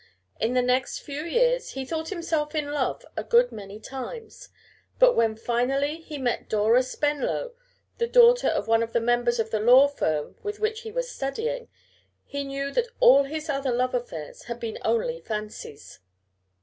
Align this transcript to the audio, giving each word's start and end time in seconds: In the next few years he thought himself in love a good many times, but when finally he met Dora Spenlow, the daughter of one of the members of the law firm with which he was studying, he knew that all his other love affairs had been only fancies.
In 0.39 0.55
the 0.55 0.63
next 0.63 0.97
few 0.97 1.21
years 1.21 1.73
he 1.73 1.85
thought 1.85 2.09
himself 2.09 2.55
in 2.55 2.71
love 2.71 3.05
a 3.15 3.23
good 3.23 3.51
many 3.51 3.79
times, 3.79 4.49
but 4.97 5.13
when 5.15 5.35
finally 5.35 5.97
he 5.97 6.17
met 6.17 6.49
Dora 6.49 6.81
Spenlow, 6.81 7.51
the 7.99 8.07
daughter 8.07 8.47
of 8.47 8.67
one 8.67 8.81
of 8.81 8.93
the 8.93 8.99
members 8.99 9.37
of 9.39 9.51
the 9.51 9.59
law 9.59 9.87
firm 9.87 10.37
with 10.41 10.59
which 10.59 10.81
he 10.81 10.91
was 10.91 11.11
studying, 11.11 11.67
he 12.25 12.43
knew 12.43 12.71
that 12.71 12.87
all 12.99 13.25
his 13.25 13.47
other 13.47 13.71
love 13.71 13.93
affairs 13.93 14.45
had 14.45 14.59
been 14.59 14.79
only 14.83 15.21
fancies. 15.21 15.99